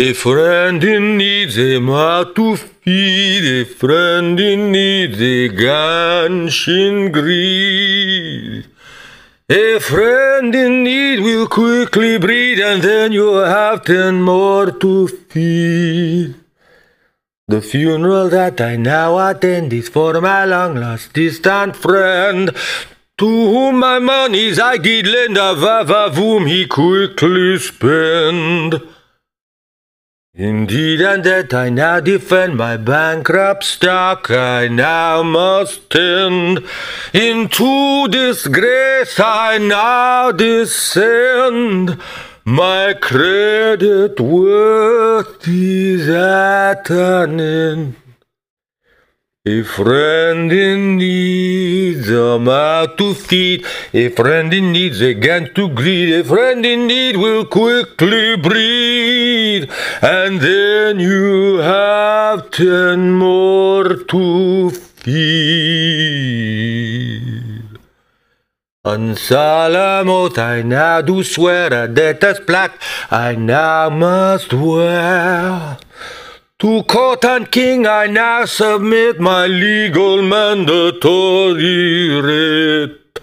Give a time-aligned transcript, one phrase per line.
[0.00, 8.66] A friend in need, a mouth to feed, a friend in need, a ganshin greed.
[9.48, 16.36] A friend in need will quickly breed, and then you have ten more to feed.
[17.48, 22.52] The funeral that I now attend is for my long lost distant friend,
[23.16, 28.80] to whom my monies I did lend, of whom he quickly spend.
[30.38, 36.64] Indeed, and that I now defend my bankrupt stock, I now must tend.
[37.12, 42.00] Into disgrace I now descend.
[42.44, 47.96] My credit worth is at an end.
[49.48, 53.64] A friend in need, a mouth to feed.
[53.94, 56.12] A friend in need, a gang to greet.
[56.12, 59.70] A friend in need will quickly breed.
[60.02, 65.38] And then you have ten more to feed.
[68.84, 72.72] On solemn oath I now do swear a debtor's black
[73.10, 75.78] I now must wear.
[76.60, 83.20] To court and king I now submit my legal mandatory writ.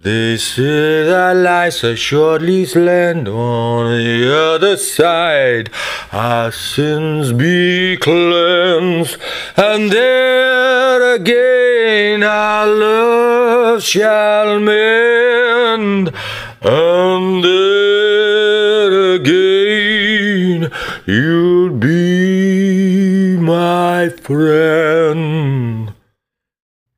[0.00, 5.70] They say that lies assuredly land on the other side.
[6.10, 9.16] Our sins be cleansed,
[9.56, 16.12] and there again our love shall mend,
[16.60, 19.87] and there again
[21.06, 25.94] you'll be my friend.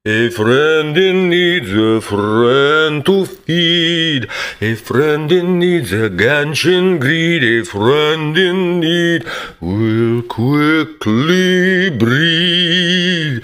[0.07, 4.31] A friend in need, a friend to feed.
[4.63, 7.45] A friend in need, a ganshin greed.
[7.45, 9.27] A friend in need
[9.61, 13.43] will quickly breed.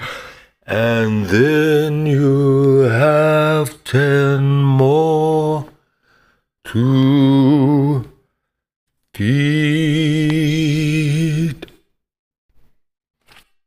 [0.65, 5.69] And then you have ten more
[6.65, 8.03] to
[9.13, 10.16] feed.